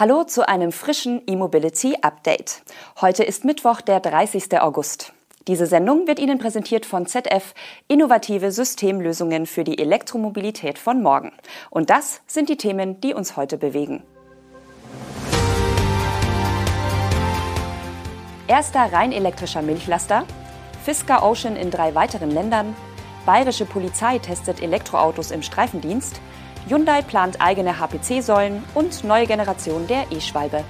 Hallo 0.00 0.24
zu 0.24 0.48
einem 0.48 0.72
frischen 0.72 1.20
E-Mobility 1.26 1.94
Update. 2.00 2.62
Heute 3.02 3.22
ist 3.22 3.44
Mittwoch, 3.44 3.82
der 3.82 4.00
30. 4.00 4.58
August. 4.58 5.12
Diese 5.46 5.66
Sendung 5.66 6.06
wird 6.06 6.18
Ihnen 6.18 6.38
präsentiert 6.38 6.86
von 6.86 7.04
ZF 7.04 7.52
Innovative 7.86 8.50
Systemlösungen 8.50 9.44
für 9.44 9.62
die 9.62 9.78
Elektromobilität 9.78 10.78
von 10.78 11.02
morgen. 11.02 11.32
Und 11.68 11.90
das 11.90 12.22
sind 12.26 12.48
die 12.48 12.56
Themen, 12.56 13.02
die 13.02 13.12
uns 13.12 13.36
heute 13.36 13.58
bewegen. 13.58 14.02
Erster 18.48 18.90
rein 18.90 19.12
elektrischer 19.12 19.60
Milchlaster, 19.60 20.24
Fisker 20.82 21.22
Ocean 21.22 21.56
in 21.56 21.70
drei 21.70 21.94
weiteren 21.94 22.30
Ländern, 22.30 22.74
Bayerische 23.26 23.66
Polizei 23.66 24.18
testet 24.18 24.62
Elektroautos 24.62 25.30
im 25.30 25.42
Streifendienst, 25.42 26.22
Hyundai 26.68 27.02
plant 27.02 27.40
eigene 27.40 27.78
HPC-Säulen 27.78 28.62
und 28.74 29.04
neue 29.04 29.26
Generation 29.26 29.86
der 29.86 30.10
E-Schwalbe. 30.10 30.64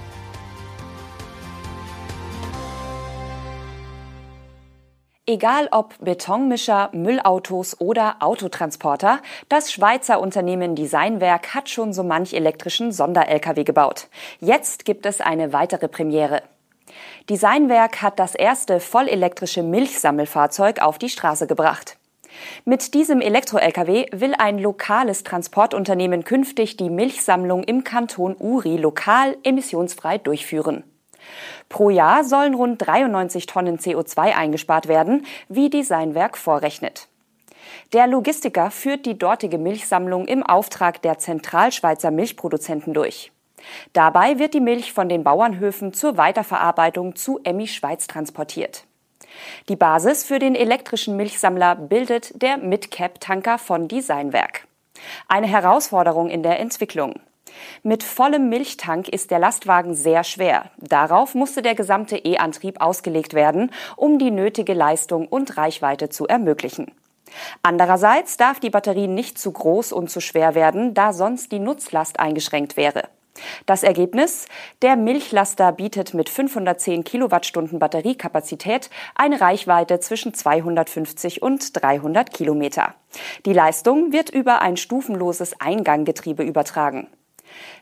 Egal 5.31 5.69
ob 5.71 5.95
Betonmischer, 6.01 6.91
Müllautos 6.93 7.81
oder 7.81 8.17
Autotransporter, 8.19 9.21
das 9.49 9.71
Schweizer 9.71 10.21
Unternehmen 10.21 10.75
Designwerk 10.75 11.55
hat 11.55 11.69
schon 11.69 11.93
so 11.93 12.03
manch 12.03 12.35
elektrischen 12.35 12.91
Sonder-Lkw 12.91 13.63
gebaut. 13.63 14.09
Jetzt 14.41 14.85
gibt 14.85 15.07
es 15.07 15.21
eine 15.21 15.53
weitere 15.53 15.87
Premiere. 15.87 16.43
Designwerk 17.29 18.03
hat 18.03 18.19
das 18.19 18.35
erste 18.35 18.81
vollelektrische 18.81 19.63
Milchsammelfahrzeug 19.63 20.83
auf 20.83 20.99
die 20.99 21.11
Straße 21.11 21.47
gebracht. 21.47 22.00
Mit 22.65 22.95
diesem 22.95 23.21
Elektro-Lkw 23.21 24.07
will 24.13 24.35
ein 24.37 24.59
lokales 24.59 25.25
Transportunternehmen 25.25 26.25
künftig 26.25 26.77
die 26.77 26.91
Milchsammlung 26.91 27.65
im 27.65 27.85
Kanton 27.85 28.37
Uri 28.39 28.77
lokal 28.77 29.37
emissionsfrei 29.43 30.19
durchführen. 30.19 30.85
Pro 31.69 31.91
Jahr 31.91 32.25
sollen 32.25 32.55
rund 32.55 32.85
93 32.87 33.47
Tonnen 33.47 33.79
CO2 33.79 34.35
eingespart 34.35 34.89
werden, 34.89 35.27
wie 35.49 35.71
Designwerk 35.71 36.37
vorrechnet. 36.37 37.09
Der 37.93 38.07
Logistiker 38.07 38.71
führt 38.71 39.07
die 39.07 39.19
dortige 39.19 39.59
Milchsammlung 39.59 40.27
im 40.27 40.43
Auftrag 40.43 41.03
der 41.03 41.19
Zentralschweizer 41.19 42.11
Milchproduzenten 42.11 42.95
durch. 42.95 43.33
Dabei 43.93 44.39
wird 44.39 44.55
die 44.55 44.61
Milch 44.61 44.93
von 44.93 45.09
den 45.09 45.23
Bauernhöfen 45.23 45.93
zur 45.93 46.17
Weiterverarbeitung 46.17 47.17
zu 47.17 47.41
Emmi 47.45 47.67
Schweiz 47.67 48.07
transportiert. 48.07 48.85
Die 49.69 49.77
Basis 49.77 50.25
für 50.25 50.39
den 50.39 50.55
elektrischen 50.55 51.17
Milchsammler 51.17 51.77
bildet 51.77 52.41
der 52.43 52.57
Midcap-Tanker 52.59 53.59
von 53.59 53.89
Designwerk. 53.89 54.67
Eine 55.29 55.47
Herausforderung 55.47 56.29
in 56.29 56.43
der 56.43 56.61
Entwicklung. 56.61 57.21
Mit 57.83 58.03
vollem 58.03 58.49
Milchtank 58.49 59.09
ist 59.09 59.31
der 59.31 59.39
Lastwagen 59.39 59.95
sehr 59.95 60.25
schwer. 60.25 60.71
Darauf 60.79 61.35
musste 61.35 61.63
der 61.63 61.75
gesamte 61.75 62.17
E-Antrieb 62.17 62.81
ausgelegt 62.81 63.35
werden, 63.35 63.73
um 63.97 64.19
die 64.19 64.31
nötige 64.31 64.75
Leistung 64.75 65.27
und 65.27 65.57
Reichweite 65.57 66.09
zu 66.09 66.27
ermöglichen. 66.27 66.93
Andererseits 67.63 68.37
darf 68.37 68.61
die 68.61 68.71
Batterie 68.71 69.07
nicht 69.07 69.39
zu 69.39 69.53
groß 69.53 69.93
und 69.93 70.11
zu 70.11 70.21
schwer 70.21 70.55
werden, 70.55 70.95
da 70.95 71.13
sonst 71.13 71.53
die 71.53 71.61
Nutzlast 71.61 72.19
eingeschränkt 72.19 72.77
wäre. 72.77 73.05
Das 73.67 73.83
Ergebnis? 73.83 74.47
Der 74.83 74.97
Milchlaster 74.97 75.73
bietet 75.73 76.15
mit 76.15 76.29
510 76.29 77.05
Kilowattstunden 77.05 77.79
Batteriekapazität 77.79 78.91
eine 79.15 79.41
Reichweite 79.41 80.01
zwischen 80.01 80.35
250 80.35 81.43
und 81.43 81.81
300 81.81 82.33
Kilometer. 82.33 82.95
Die 83.47 83.53
Leistung 83.53 84.13
wird 84.13 84.31
über 84.31 84.63
ein 84.63 84.77
stufenloses 84.77 85.61
Einganggetriebe 85.61 86.43
übertragen. 86.43 87.09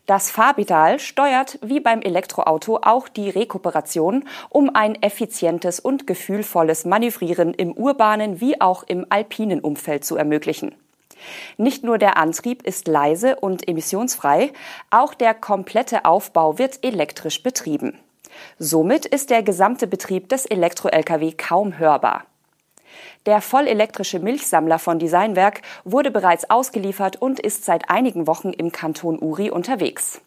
Das 0.07 0.31
Fahrpedal 0.31 0.99
steuert 0.99 1.59
wie 1.63 1.81
beim 1.81 2.01
Elektroauto 2.01 2.79
auch 2.83 3.09
die 3.09 3.29
Rekuperation, 3.29 4.25
um 4.49 4.71
ein 4.75 4.95
effizientes 5.03 5.81
und 5.81 6.07
gefühlvolles 6.07 6.87
Manövrieren 6.87 7.53
im 7.53 7.73
urbanen 7.73 8.41
wie 8.41 8.61
auch 8.61 8.83
im 8.85 9.07
alpinen 9.11 9.61
Umfeld 9.61 10.05
zu 10.05 10.17
ermöglichen. 10.17 10.75
Nicht 11.57 11.85
nur 11.85 11.99
der 11.99 12.17
Antrieb 12.17 12.63
ist 12.63 12.89
leise 12.89 13.37
und 13.37 13.67
emissionsfrei, 13.69 14.53
auch 14.91 15.15
der 15.15 15.35
komplette 15.35 16.05
Aufbau 16.05 16.59
wird 16.59 16.85
elektrisch 16.85 17.43
betrieben. 17.43 17.99
Somit 18.59 19.07
ist 19.07 19.31
der 19.31 19.43
gesamte 19.43 19.87
Betrieb 19.87 20.29
des 20.29 20.47
Elektro-Lkw 20.47 21.33
kaum 21.33 21.79
hörbar. 21.79 22.25
Der 23.27 23.41
vollelektrische 23.41 24.21
Milchsammler 24.21 24.79
von 24.79 24.99
Designwerk 24.99 25.63
wurde 25.85 26.11
bereits 26.11 26.49
ausgeliefert 26.49 27.21
und 27.21 27.41
ist 27.41 27.65
seit 27.65 27.91
einigen 27.91 28.27
Wochen 28.27 28.51
im 28.51 28.73
Kanton 28.73 29.19
Uri 29.21 29.51
unterwegs. 29.51 30.21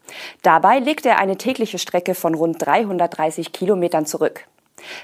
Dabei 0.44 0.80
legt 0.80 1.06
er 1.06 1.18
eine 1.18 1.38
tägliche 1.38 1.80
Strecke 1.80 2.14
von 2.14 2.36
rund 2.36 2.64
330 2.64 3.54
Kilometern 3.54 4.06
zurück. 4.06 4.46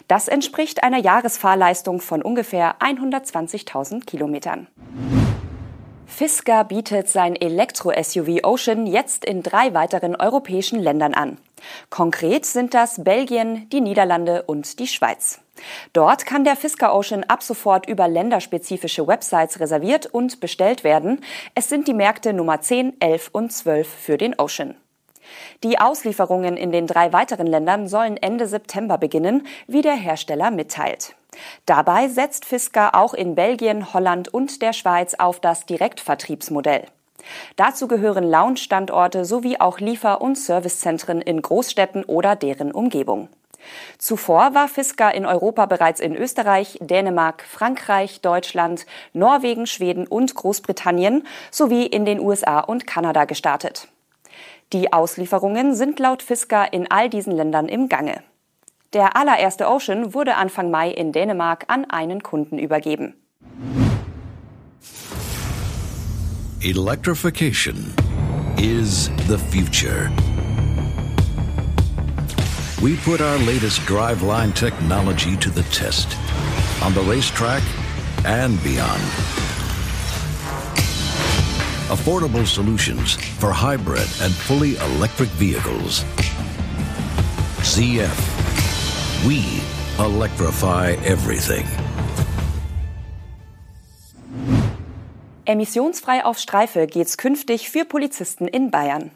Das 0.08 0.28
entspricht 0.28 0.84
einer 0.84 1.00
Jahresfahrleistung 1.00 2.02
von 2.02 2.22
ungefähr 2.22 2.76
120.000 2.80 4.06
Kilometern. 4.06 4.68
Fisker 6.08 6.64
bietet 6.64 7.10
sein 7.10 7.36
Elektro-SUV 7.36 8.44
Ocean 8.44 8.88
jetzt 8.88 9.26
in 9.26 9.44
drei 9.44 9.74
weiteren 9.74 10.16
europäischen 10.16 10.80
Ländern 10.80 11.14
an. 11.14 11.38
Konkret 11.90 12.46
sind 12.46 12.74
das 12.74 13.04
Belgien, 13.04 13.70
die 13.70 13.82
Niederlande 13.82 14.44
und 14.44 14.80
die 14.80 14.88
Schweiz. 14.88 15.42
Dort 15.94 16.26
kann 16.26 16.44
der 16.44 16.56
Fisker 16.56 16.96
Ocean 16.96 17.24
ab 17.26 17.44
sofort 17.44 17.88
über 17.88 18.08
länderspezifische 18.08 19.06
Websites 19.06 19.60
reserviert 19.60 20.08
und 20.08 20.40
bestellt 20.40 20.84
werden. 20.84 21.22
Es 21.56 21.70
sind 21.70 21.88
die 21.88 21.94
Märkte 21.94 22.34
Nummer 22.34 22.62
10, 22.62 23.00
11 23.02 23.30
und 23.34 23.52
12 23.52 23.88
für 23.88 24.18
den 24.18 24.40
Ocean. 24.40 24.76
Die 25.64 25.80
Auslieferungen 25.80 26.58
in 26.58 26.72
den 26.72 26.88
drei 26.88 27.14
weiteren 27.14 27.48
Ländern 27.48 27.88
sollen 27.88 28.18
Ende 28.18 28.48
September 28.48 28.98
beginnen, 28.98 29.48
wie 29.68 29.82
der 29.82 29.96
Hersteller 29.96 30.52
mitteilt. 30.52 31.16
Dabei 31.66 32.08
setzt 32.08 32.46
Fisker 32.46 32.96
auch 32.96 33.14
in 33.14 33.36
Belgien, 33.36 33.94
Holland 33.94 34.34
und 34.34 34.62
der 34.62 34.74
Schweiz 34.74 35.14
auf 35.16 35.40
das 35.40 35.66
Direktvertriebsmodell. 35.66 36.86
Dazu 37.56 37.88
gehören 37.88 38.24
Lounge-Standorte 38.24 39.26
sowie 39.26 39.60
auch 39.60 39.80
Liefer- 39.80 40.22
und 40.22 40.38
Servicezentren 40.38 41.22
in 41.22 41.42
Großstädten 41.42 42.04
oder 42.06 42.36
deren 42.36 42.72
Umgebung. 42.72 43.30
Zuvor 43.98 44.54
war 44.54 44.68
Fisker 44.68 45.14
in 45.14 45.26
Europa 45.26 45.66
bereits 45.66 46.00
in 46.00 46.16
Österreich, 46.16 46.78
Dänemark, 46.82 47.44
Frankreich, 47.44 48.22
Deutschland, 48.22 48.86
Norwegen, 49.14 49.68
Schweden 49.68 50.08
und 50.08 50.36
Großbritannien 50.36 51.26
sowie 51.52 51.86
in 51.86 52.06
den 52.06 52.20
USA 52.20 52.60
und 52.60 52.88
Kanada 52.88 53.26
gestartet. 53.26 53.90
Die 54.74 54.92
Auslieferungen 54.92 55.76
sind 55.76 55.98
laut 56.00 56.22
Fisker 56.22 56.74
in 56.74 56.92
all 56.92 57.10
diesen 57.10 57.32
Ländern 57.32 57.70
im 57.70 57.88
Gange. 57.88 58.22
Der 58.94 59.16
allererste 59.16 59.70
Ocean 59.70 60.14
wurde 60.14 60.36
Anfang 60.36 60.72
Mai 60.72 60.90
in 60.92 61.12
Dänemark 61.14 61.66
an 61.68 61.86
einen 61.86 62.22
Kunden 62.22 62.60
übergeben. 62.60 63.16
Electrification 66.62 67.94
is 68.58 69.10
the 69.28 69.38
future. 69.38 70.12
We 72.82 72.96
put 73.06 73.22
our 73.22 73.38
latest 73.46 73.80
driveline 73.88 74.54
technology 74.54 75.38
to 75.38 75.50
the 75.50 75.64
test 75.72 76.18
on 76.84 76.94
the 76.94 77.02
racetrack 77.02 77.64
and 78.26 78.62
beyond. 78.64 79.47
Affordable 81.90 82.46
solutions 82.46 83.16
for 83.40 83.54
hybrid 83.54 84.10
and 84.22 84.34
fully 84.34 84.76
electric 84.76 85.30
vehicles. 85.40 86.04
ZF 87.64 88.18
We 89.26 89.62
electrify 89.98 90.98
everything. 91.06 91.66
Emissionsfrei 95.46 96.26
auf 96.26 96.40
Streife 96.40 96.88
geht's 96.88 97.16
künftig 97.16 97.70
für 97.70 97.86
Polizisten 97.86 98.50
in 98.50 98.70
Bayern. 98.70 99.12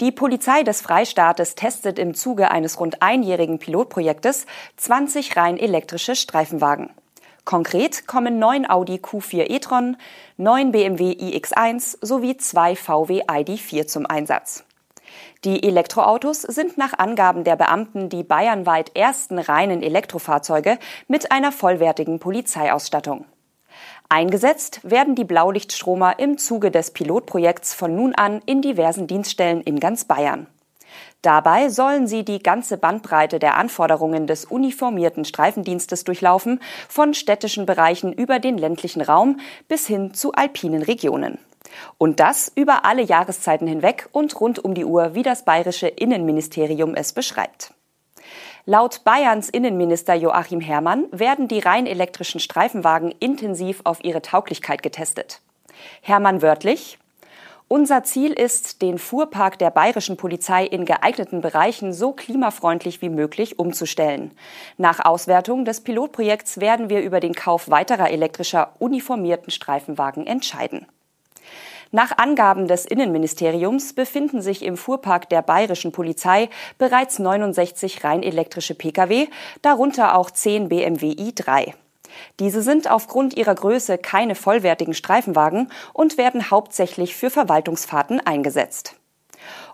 Die 0.00 0.10
Polizei 0.10 0.64
des 0.64 0.80
Freistaates 0.80 1.54
testet 1.54 2.00
im 2.00 2.14
Zuge 2.14 2.50
eines 2.50 2.80
rund 2.80 3.00
einjährigen 3.00 3.60
Pilotprojektes 3.60 4.46
20 4.76 5.36
rein 5.36 5.56
elektrische 5.56 6.16
Streifenwagen. 6.16 6.90
Konkret 7.44 8.06
kommen 8.06 8.38
neun 8.38 8.68
Audi 8.68 8.96
Q4 8.96 9.50
e-tron, 9.50 9.96
neun 10.36 10.70
BMW 10.70 11.12
iX1 11.12 11.98
sowie 12.00 12.36
zwei 12.36 12.76
VW 12.76 13.22
ID4 13.24 13.86
zum 13.86 14.06
Einsatz. 14.06 14.64
Die 15.44 15.64
Elektroautos 15.64 16.42
sind 16.42 16.78
nach 16.78 16.98
Angaben 16.98 17.42
der 17.42 17.56
Beamten 17.56 18.08
die 18.08 18.22
bayernweit 18.22 18.96
ersten 18.96 19.38
reinen 19.38 19.82
Elektrofahrzeuge 19.82 20.78
mit 21.08 21.32
einer 21.32 21.50
vollwertigen 21.50 22.20
Polizeiausstattung. 22.20 23.24
Eingesetzt 24.08 24.80
werden 24.88 25.14
die 25.14 25.24
Blaulichtstromer 25.24 26.18
im 26.18 26.38
Zuge 26.38 26.70
des 26.70 26.92
Pilotprojekts 26.92 27.74
von 27.74 27.96
nun 27.96 28.14
an 28.14 28.40
in 28.46 28.62
diversen 28.62 29.06
Dienststellen 29.06 29.62
in 29.62 29.80
ganz 29.80 30.04
Bayern. 30.04 30.46
Dabei 31.22 31.68
sollen 31.68 32.08
sie 32.08 32.24
die 32.24 32.42
ganze 32.42 32.76
Bandbreite 32.76 33.38
der 33.38 33.56
Anforderungen 33.56 34.26
des 34.26 34.44
uniformierten 34.44 35.24
Streifendienstes 35.24 36.02
durchlaufen, 36.02 36.60
von 36.88 37.14
städtischen 37.14 37.64
Bereichen 37.64 38.12
über 38.12 38.40
den 38.40 38.58
ländlichen 38.58 39.02
Raum 39.02 39.38
bis 39.68 39.86
hin 39.86 40.14
zu 40.14 40.32
alpinen 40.32 40.82
Regionen. 40.82 41.38
Und 41.96 42.18
das 42.18 42.50
über 42.54 42.84
alle 42.84 43.02
Jahreszeiten 43.02 43.68
hinweg 43.68 44.08
und 44.10 44.38
rund 44.40 44.58
um 44.58 44.74
die 44.74 44.84
Uhr, 44.84 45.14
wie 45.14 45.22
das 45.22 45.44
bayerische 45.44 45.86
Innenministerium 45.86 46.94
es 46.96 47.12
beschreibt. 47.12 47.72
Laut 48.64 49.04
Bayerns 49.04 49.48
Innenminister 49.48 50.14
Joachim 50.14 50.60
Herrmann 50.60 51.06
werden 51.10 51.48
die 51.48 51.60
rein 51.60 51.86
elektrischen 51.86 52.40
Streifenwagen 52.40 53.12
intensiv 53.18 53.80
auf 53.84 54.04
ihre 54.04 54.22
Tauglichkeit 54.22 54.82
getestet. 54.82 55.40
Herrmann 56.00 56.42
wörtlich, 56.42 56.98
unser 57.72 58.04
Ziel 58.04 58.34
ist, 58.34 58.82
den 58.82 58.98
Fuhrpark 58.98 59.58
der 59.58 59.70
bayerischen 59.70 60.18
Polizei 60.18 60.66
in 60.66 60.84
geeigneten 60.84 61.40
Bereichen 61.40 61.94
so 61.94 62.12
klimafreundlich 62.12 63.00
wie 63.00 63.08
möglich 63.08 63.58
umzustellen. 63.58 64.32
Nach 64.76 65.02
Auswertung 65.02 65.64
des 65.64 65.80
Pilotprojekts 65.80 66.60
werden 66.60 66.90
wir 66.90 67.00
über 67.00 67.18
den 67.18 67.34
Kauf 67.34 67.70
weiterer 67.70 68.10
elektrischer 68.10 68.74
uniformierten 68.78 69.50
Streifenwagen 69.50 70.26
entscheiden. 70.26 70.84
Nach 71.92 72.18
Angaben 72.18 72.68
des 72.68 72.84
Innenministeriums 72.84 73.94
befinden 73.94 74.42
sich 74.42 74.62
im 74.62 74.76
Fuhrpark 74.76 75.30
der 75.30 75.40
bayerischen 75.40 75.92
Polizei 75.92 76.50
bereits 76.76 77.20
69 77.20 78.04
rein 78.04 78.22
elektrische 78.22 78.74
Pkw, 78.74 79.28
darunter 79.62 80.18
auch 80.18 80.30
10 80.30 80.68
BMW 80.68 81.12
i3. 81.12 81.72
Diese 82.40 82.62
sind 82.62 82.90
aufgrund 82.90 83.36
ihrer 83.36 83.54
Größe 83.54 83.98
keine 83.98 84.34
vollwertigen 84.34 84.94
Streifenwagen 84.94 85.70
und 85.92 86.18
werden 86.18 86.50
hauptsächlich 86.50 87.14
für 87.14 87.30
Verwaltungsfahrten 87.30 88.20
eingesetzt. 88.20 88.96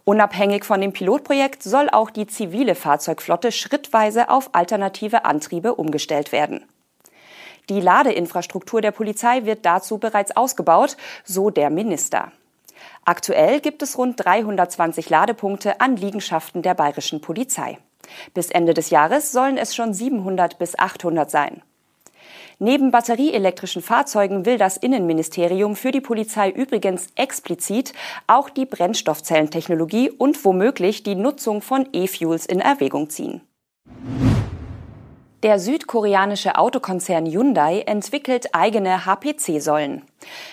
Unabhängig 0.05 0.65
von 0.65 0.81
dem 0.81 0.93
Pilotprojekt 0.93 1.63
soll 1.63 1.91
auch 1.91 2.11
die 2.11 2.27
zivile 2.27 2.75
Fahrzeugflotte 2.75 3.53
schrittweise 3.53 4.31
auf 4.31 4.55
alternative 4.55 5.25
Antriebe 5.25 5.75
umgestellt 5.75 6.33
werden. 6.33 6.65
Die 7.69 7.81
Ladeinfrastruktur 7.81 8.81
der 8.81 8.93
Polizei 8.93 9.45
wird 9.45 9.67
dazu 9.67 9.99
bereits 9.99 10.35
ausgebaut, 10.35 10.97
so 11.25 11.51
der 11.51 11.69
Minister. 11.69 12.33
Aktuell 13.05 13.61
gibt 13.61 13.83
es 13.83 13.99
rund 13.99 14.25
320 14.25 15.11
Ladepunkte 15.11 15.81
an 15.81 15.97
Liegenschaften 15.97 16.63
der 16.63 16.75
bayerischen 16.75 17.21
Polizei. 17.21 17.79
Bis 18.33 18.51
Ende 18.51 18.73
des 18.73 18.91
Jahres 18.91 19.33
sollen 19.33 19.59
es 19.59 19.75
schon 19.75 19.93
700 19.93 20.59
bis 20.59 20.79
800 20.79 21.31
sein. 21.31 21.63
Neben 22.61 22.91
batterieelektrischen 22.91 23.83
Fahrzeugen 23.83 24.45
will 24.45 24.59
das 24.59 24.77
Innenministerium 24.77 25.77
für 25.77 25.93
die 25.93 26.01
Polizei 26.01 26.51
übrigens 26.51 27.07
explizit 27.15 27.93
auch 28.27 28.51
die 28.51 28.67
Brennstoffzellentechnologie 28.67 30.11
und 30.11 30.45
womöglich 30.45 31.05
die 31.05 31.15
Nutzung 31.15 31.63
von 31.63 31.89
E-Fuels 31.93 32.47
in 32.47 32.61
Erwägung 32.61 33.11
ziehen. 33.11 33.43
Der 35.45 35.61
südkoreanische 35.61 36.59
Autokonzern 36.59 37.25
Hyundai 37.25 37.83
entwickelt 37.83 38.57
eigene 38.57 39.07
HPC-Säulen. 39.07 40.03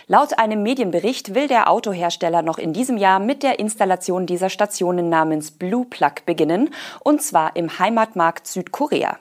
Laut 0.06 0.38
einem 0.38 0.62
Medienbericht 0.62 1.34
will 1.34 1.48
der 1.48 1.72
Autohersteller 1.72 2.44
noch 2.44 2.60
in 2.60 2.72
diesem 2.72 2.98
Jahr 2.98 3.18
mit 3.18 3.42
der 3.42 3.58
Installation 3.58 4.28
dieser 4.28 4.50
Stationen 4.50 5.10
namens 5.10 5.50
Blue 5.50 5.86
Plug 5.86 6.24
beginnen, 6.28 6.70
und 7.04 7.24
zwar 7.24 7.56
im 7.56 7.80
Heimatmarkt 7.80 8.46
Südkorea. 8.46 9.18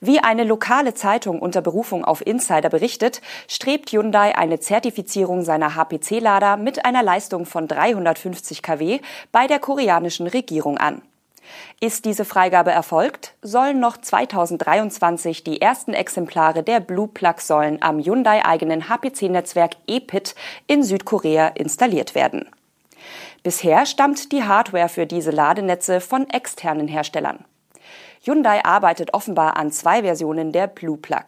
Wie 0.00 0.20
eine 0.20 0.44
lokale 0.44 0.94
Zeitung 0.94 1.40
unter 1.40 1.60
Berufung 1.60 2.04
auf 2.04 2.26
Insider 2.26 2.68
berichtet, 2.68 3.20
strebt 3.48 3.90
Hyundai 3.90 4.36
eine 4.36 4.60
Zertifizierung 4.60 5.42
seiner 5.42 5.74
HPC-Lader 5.74 6.56
mit 6.56 6.84
einer 6.84 7.02
Leistung 7.02 7.46
von 7.46 7.68
350 7.68 8.62
kW 8.62 9.00
bei 9.32 9.46
der 9.46 9.58
koreanischen 9.58 10.26
Regierung 10.26 10.78
an. 10.78 11.02
Ist 11.80 12.04
diese 12.04 12.24
Freigabe 12.24 12.70
erfolgt, 12.70 13.34
sollen 13.42 13.80
noch 13.80 13.96
2023 13.96 15.44
die 15.44 15.60
ersten 15.60 15.92
Exemplare 15.92 16.62
der 16.62 16.80
Blue 16.80 17.08
Plug-Säulen 17.08 17.82
am 17.82 17.98
Hyundai-eigenen 18.02 18.88
HPC-Netzwerk 18.88 19.76
EPIT 19.86 20.34
in 20.66 20.82
Südkorea 20.82 21.48
installiert 21.48 22.14
werden. 22.14 22.48
Bisher 23.42 23.86
stammt 23.86 24.32
die 24.32 24.42
Hardware 24.42 24.88
für 24.88 25.06
diese 25.06 25.30
Ladenetze 25.30 26.00
von 26.00 26.28
externen 26.30 26.88
Herstellern. 26.88 27.44
Hyundai 28.26 28.64
arbeitet 28.64 29.14
offenbar 29.14 29.56
an 29.56 29.70
zwei 29.70 30.02
Versionen 30.02 30.50
der 30.50 30.66
Blue 30.66 30.96
Plug. 30.96 31.26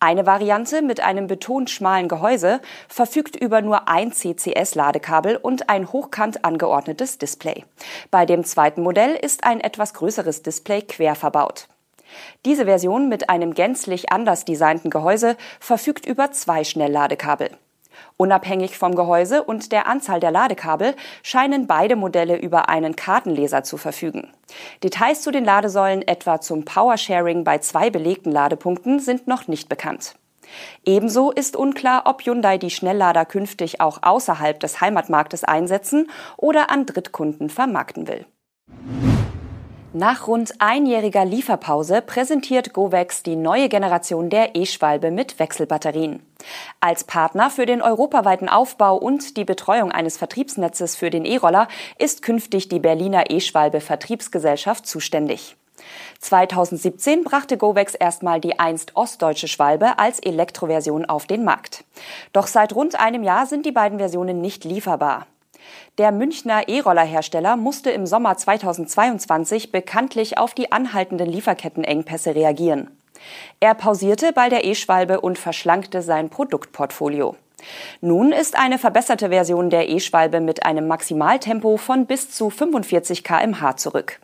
Eine 0.00 0.26
Variante 0.26 0.82
mit 0.82 1.00
einem 1.00 1.28
betonschmalen 1.28 2.08
Gehäuse 2.08 2.60
verfügt 2.88 3.36
über 3.36 3.62
nur 3.62 3.86
ein 3.88 4.10
CCS-Ladekabel 4.10 5.36
und 5.36 5.68
ein 5.68 5.92
hochkant 5.92 6.44
angeordnetes 6.44 7.18
Display. 7.18 7.64
Bei 8.10 8.26
dem 8.26 8.42
zweiten 8.42 8.82
Modell 8.82 9.14
ist 9.14 9.44
ein 9.44 9.60
etwas 9.60 9.94
größeres 9.94 10.42
Display 10.42 10.82
quer 10.82 11.14
verbaut. 11.14 11.68
Diese 12.44 12.64
Version 12.64 13.08
mit 13.08 13.30
einem 13.30 13.54
gänzlich 13.54 14.10
anders 14.10 14.44
designten 14.44 14.90
Gehäuse 14.90 15.36
verfügt 15.60 16.06
über 16.06 16.32
zwei 16.32 16.64
Schnellladekabel. 16.64 17.50
Unabhängig 18.16 18.78
vom 18.78 18.94
Gehäuse 18.94 19.42
und 19.42 19.72
der 19.72 19.86
Anzahl 19.86 20.20
der 20.20 20.30
Ladekabel 20.30 20.94
scheinen 21.22 21.66
beide 21.66 21.96
Modelle 21.96 22.38
über 22.38 22.68
einen 22.68 22.96
Kartenleser 22.96 23.62
zu 23.62 23.76
verfügen. 23.76 24.32
Details 24.82 25.22
zu 25.22 25.30
den 25.30 25.44
Ladesäulen, 25.44 26.06
etwa 26.06 26.40
zum 26.40 26.64
Powersharing 26.64 27.44
bei 27.44 27.58
zwei 27.58 27.90
belegten 27.90 28.32
Ladepunkten, 28.32 29.00
sind 29.00 29.26
noch 29.26 29.48
nicht 29.48 29.68
bekannt. 29.68 30.14
Ebenso 30.84 31.30
ist 31.30 31.56
unklar, 31.56 32.02
ob 32.06 32.22
Hyundai 32.22 32.58
die 32.58 32.70
Schnelllader 32.70 33.24
künftig 33.24 33.80
auch 33.80 33.98
außerhalb 34.02 34.58
des 34.60 34.80
Heimatmarktes 34.80 35.44
einsetzen 35.44 36.10
oder 36.36 36.70
an 36.70 36.86
Drittkunden 36.86 37.50
vermarkten 37.50 38.08
will. 38.08 38.26
Nach 39.96 40.26
rund 40.26 40.52
einjähriger 40.58 41.24
Lieferpause 41.24 42.02
präsentiert 42.02 42.74
Govex 42.74 43.22
die 43.22 43.34
neue 43.34 43.70
Generation 43.70 44.28
der 44.28 44.54
E-Schwalbe 44.54 45.10
mit 45.10 45.38
Wechselbatterien. 45.38 46.20
Als 46.80 47.04
Partner 47.04 47.48
für 47.48 47.64
den 47.64 47.80
europaweiten 47.80 48.50
Aufbau 48.50 48.98
und 48.98 49.38
die 49.38 49.46
Betreuung 49.46 49.92
eines 49.92 50.18
Vertriebsnetzes 50.18 50.96
für 50.96 51.08
den 51.08 51.24
E-Roller 51.24 51.66
ist 51.98 52.20
künftig 52.20 52.68
die 52.68 52.78
Berliner 52.78 53.30
E-Schwalbe 53.30 53.80
Vertriebsgesellschaft 53.80 54.86
zuständig. 54.86 55.56
2017 56.18 57.24
brachte 57.24 57.56
Govex 57.56 57.94
erstmal 57.94 58.38
die 58.38 58.58
einst 58.58 58.96
ostdeutsche 58.96 59.48
Schwalbe 59.48 59.98
als 59.98 60.18
Elektroversion 60.18 61.06
auf 61.06 61.24
den 61.24 61.42
Markt. 61.42 61.84
Doch 62.34 62.48
seit 62.48 62.74
rund 62.74 63.00
einem 63.00 63.22
Jahr 63.22 63.46
sind 63.46 63.64
die 63.64 63.72
beiden 63.72 63.96
Versionen 63.96 64.42
nicht 64.42 64.64
lieferbar. 64.64 65.26
Der 65.98 66.12
Münchner 66.12 66.68
E-Roller-Hersteller 66.68 67.56
musste 67.56 67.90
im 67.90 68.06
Sommer 68.06 68.36
2022 68.36 69.72
bekanntlich 69.72 70.38
auf 70.38 70.54
die 70.54 70.72
anhaltenden 70.72 71.28
Lieferkettenengpässe 71.28 72.34
reagieren. 72.34 72.90
Er 73.60 73.74
pausierte 73.74 74.32
bei 74.32 74.48
der 74.48 74.64
E-Schwalbe 74.64 75.20
und 75.20 75.38
verschlankte 75.38 76.02
sein 76.02 76.28
Produktportfolio. 76.28 77.36
Nun 78.00 78.32
ist 78.32 78.56
eine 78.58 78.78
verbesserte 78.78 79.30
Version 79.30 79.70
der 79.70 79.88
E-Schwalbe 79.88 80.40
mit 80.40 80.64
einem 80.64 80.86
Maximaltempo 80.86 81.76
von 81.76 82.06
bis 82.06 82.30
zu 82.30 82.50
45 82.50 83.24
kmh 83.24 83.76
zurück. 83.76 84.20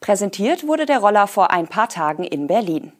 Präsentiert 0.00 0.66
wurde 0.66 0.86
der 0.86 1.00
Roller 1.00 1.26
vor 1.26 1.50
ein 1.50 1.68
paar 1.68 1.88
Tagen 1.88 2.24
in 2.24 2.46
Berlin. 2.46 2.92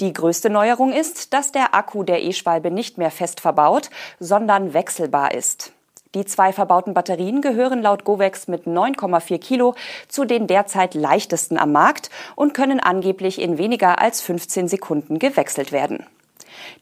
Die 0.00 0.12
größte 0.12 0.50
Neuerung 0.50 0.92
ist, 0.92 1.32
dass 1.32 1.50
der 1.50 1.74
Akku 1.74 2.04
der 2.04 2.22
E-Schwalbe 2.22 2.70
nicht 2.70 2.98
mehr 2.98 3.10
fest 3.10 3.40
verbaut, 3.40 3.90
sondern 4.20 4.74
wechselbar 4.74 5.34
ist. 5.34 5.72
Die 6.14 6.24
zwei 6.24 6.52
verbauten 6.52 6.94
Batterien 6.94 7.40
gehören 7.40 7.82
laut 7.82 8.04
Govex 8.04 8.48
mit 8.48 8.66
9,4 8.66 9.38
Kilo 9.38 9.74
zu 10.08 10.24
den 10.24 10.46
derzeit 10.46 10.94
leichtesten 10.94 11.58
am 11.58 11.72
Markt 11.72 12.10
und 12.36 12.54
können 12.54 12.80
angeblich 12.80 13.40
in 13.40 13.58
weniger 13.58 14.00
als 14.00 14.20
15 14.22 14.68
Sekunden 14.68 15.18
gewechselt 15.18 15.72
werden. 15.72 16.06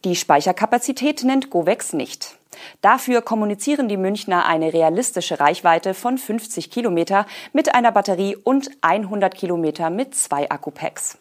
Die 0.04 0.16
Speicherkapazität 0.16 1.24
nennt 1.24 1.50
Govex 1.50 1.92
nicht. 1.92 2.36
Dafür 2.80 3.22
kommunizieren 3.22 3.88
die 3.88 3.96
Münchner 3.96 4.46
eine 4.46 4.72
realistische 4.72 5.40
Reichweite 5.40 5.94
von 5.94 6.18
50 6.18 6.70
Kilometer 6.70 7.26
mit 7.52 7.74
einer 7.74 7.92
Batterie 7.92 8.36
und 8.36 8.70
100 8.82 9.34
Kilometer 9.34 9.90
mit 9.90 10.14
zwei 10.14 10.50
Akkupacks. 10.50 11.18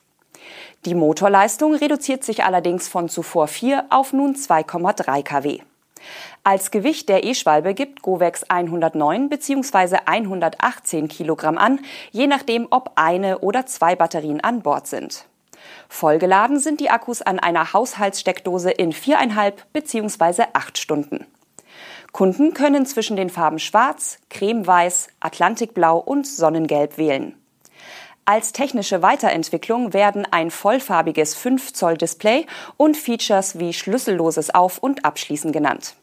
Die 0.86 0.96
Motorleistung 0.96 1.76
reduziert 1.76 2.24
sich 2.24 2.44
allerdings 2.44 2.88
von 2.88 3.10
zuvor 3.10 3.48
4 3.48 3.86
auf 3.90 4.14
nun 4.14 4.36
2,3 4.36 5.24
kW. 5.24 5.60
Als 6.44 6.72
Gewicht 6.72 7.10
der 7.10 7.24
E-Schwalbe 7.24 7.74
gibt 7.74 8.02
Govex 8.02 8.44
109 8.44 9.30
bzw. 9.30 9.98
118 10.06 11.08
Kilogramm 11.08 11.58
an, 11.58 11.80
je 12.12 12.28
nachdem, 12.28 12.68
ob 12.70 12.92
eine 12.96 13.40
oder 13.40 13.66
zwei 13.66 13.96
Batterien 13.96 14.42
an 14.42 14.62
Bord 14.62 14.88
sind. 14.88 15.26
Vollgeladen 15.90 16.60
sind 16.60 16.80
die 16.80 16.90
Akkus 16.90 17.22
an 17.22 17.40
einer 17.40 17.74
Haushaltssteckdose 17.74 18.72
in 18.72 18.92
viereinhalb 18.92 19.72
bzw. 19.74 20.46
acht 20.54 20.78
Stunden. 20.78 21.26
Kunden 22.12 22.54
können 22.54 22.86
zwischen 22.86 23.16
den 23.16 23.30
Farben 23.30 23.60
Schwarz, 23.60 24.20
Cremeweiß, 24.30 25.08
Atlantikblau 25.20 25.98
und 25.98 26.28
Sonnengelb 26.28 26.98
wählen. 26.98 27.36
Als 28.26 28.54
technische 28.54 29.02
Weiterentwicklung 29.02 29.92
werden 29.92 30.26
ein 30.32 30.50
vollfarbiges 30.50 31.36
5 31.36 31.74
Zoll 31.74 31.98
Display 31.98 32.46
und 32.78 32.96
Features 32.96 33.60
wie 33.60 33.74
schlüsselloses 33.74 34.54
Auf- 34.56 34.78
und 34.78 35.04
Abschließen 35.04 35.52
genannt. 35.52 35.96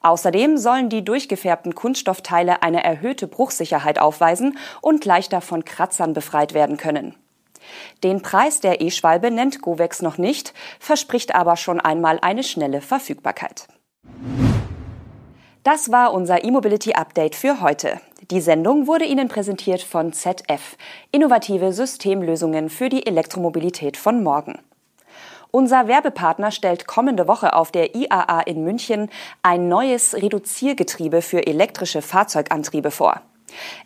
Außerdem 0.00 0.56
sollen 0.56 0.88
die 0.88 1.04
durchgefärbten 1.04 1.74
Kunststoffteile 1.74 2.62
eine 2.62 2.82
erhöhte 2.82 3.26
Bruchsicherheit 3.26 3.98
aufweisen 3.98 4.56
und 4.80 5.04
leichter 5.04 5.42
von 5.42 5.64
Kratzern 5.64 6.14
befreit 6.14 6.54
werden 6.54 6.78
können. 6.78 7.14
Den 8.02 8.22
Preis 8.22 8.60
der 8.60 8.80
E-Schwalbe 8.80 9.30
nennt 9.30 9.60
Govex 9.60 10.00
noch 10.00 10.16
nicht, 10.16 10.54
verspricht 10.78 11.34
aber 11.34 11.56
schon 11.56 11.78
einmal 11.78 12.18
eine 12.22 12.42
schnelle 12.42 12.80
Verfügbarkeit. 12.80 13.68
Das 15.62 15.92
war 15.92 16.14
unser 16.14 16.42
E-Mobility 16.42 16.94
Update 16.94 17.34
für 17.34 17.60
heute. 17.60 18.00
Die 18.30 18.40
Sendung 18.40 18.86
wurde 18.86 19.04
Ihnen 19.04 19.28
präsentiert 19.28 19.82
von 19.82 20.14
ZF, 20.14 20.78
innovative 21.12 21.74
Systemlösungen 21.74 22.70
für 22.70 22.88
die 22.88 23.06
Elektromobilität 23.06 23.98
von 23.98 24.22
morgen. 24.22 24.58
Unser 25.50 25.86
Werbepartner 25.86 26.50
stellt 26.50 26.86
kommende 26.86 27.28
Woche 27.28 27.52
auf 27.52 27.72
der 27.72 27.94
IAA 27.94 28.40
in 28.46 28.64
München 28.64 29.10
ein 29.42 29.68
neues 29.68 30.14
Reduziergetriebe 30.14 31.20
für 31.20 31.46
elektrische 31.46 32.00
Fahrzeugantriebe 32.00 32.90
vor. 32.90 33.20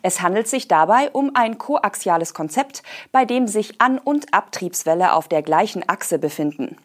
Es 0.01 0.21
handelt 0.21 0.47
sich 0.47 0.67
dabei 0.67 1.09
um 1.11 1.31
ein 1.35 1.57
koaxiales 1.57 2.33
Konzept, 2.33 2.83
bei 3.11 3.25
dem 3.25 3.47
sich 3.47 3.81
An- 3.81 3.99
und 3.99 4.33
Abtriebswelle 4.33 5.13
auf 5.13 5.27
der 5.27 5.41
gleichen 5.41 5.87
Achse 5.87 6.19
befinden. 6.19 6.77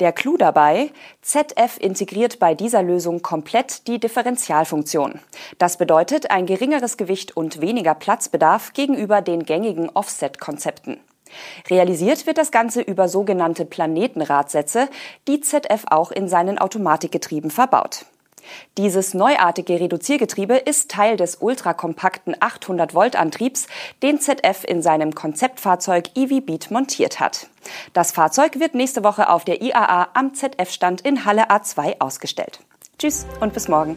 Der 0.00 0.12
Clou 0.12 0.36
dabei, 0.36 0.90
ZF 1.22 1.78
integriert 1.78 2.38
bei 2.38 2.54
dieser 2.54 2.82
Lösung 2.82 3.22
komplett 3.22 3.86
die 3.86 3.98
Differentialfunktion. 3.98 5.20
Das 5.58 5.78
bedeutet 5.78 6.30
ein 6.30 6.46
geringeres 6.46 6.96
Gewicht 6.96 7.36
und 7.36 7.60
weniger 7.60 7.94
Platzbedarf 7.94 8.72
gegenüber 8.72 9.22
den 9.22 9.44
gängigen 9.44 9.90
Offset-Konzepten. 9.90 11.00
Realisiert 11.68 12.26
wird 12.26 12.38
das 12.38 12.50
Ganze 12.50 12.80
über 12.80 13.08
sogenannte 13.08 13.64
Planetenradsätze, 13.64 14.88
die 15.26 15.40
ZF 15.40 15.84
auch 15.90 16.10
in 16.10 16.28
seinen 16.28 16.58
Automatikgetrieben 16.58 17.50
verbaut. 17.50 18.06
Dieses 18.78 19.14
neuartige 19.14 19.80
Reduziergetriebe 19.80 20.56
ist 20.56 20.90
Teil 20.90 21.16
des 21.16 21.36
ultrakompakten 21.36 22.36
800 22.38 22.94
Volt 22.94 23.16
Antriebs, 23.16 23.66
den 24.02 24.20
ZF 24.20 24.64
in 24.64 24.82
seinem 24.82 25.14
Konzeptfahrzeug 25.14 26.10
EV 26.14 26.40
Beat 26.44 26.70
montiert 26.70 27.20
hat. 27.20 27.48
Das 27.92 28.12
Fahrzeug 28.12 28.60
wird 28.60 28.74
nächste 28.74 29.04
Woche 29.04 29.28
auf 29.28 29.44
der 29.44 29.62
IAA 29.62 30.08
am 30.14 30.34
ZF-Stand 30.34 31.00
in 31.00 31.24
Halle 31.24 31.50
A2 31.50 32.00
ausgestellt. 32.00 32.60
Tschüss 32.98 33.26
und 33.40 33.52
bis 33.52 33.68
morgen. 33.68 33.96